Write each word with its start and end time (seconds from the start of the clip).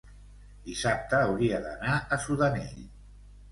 dissabte 0.69 1.19
hauria 1.27 1.61
d'anar 1.67 2.01
a 2.01 2.21
Sudanell. 2.27 2.83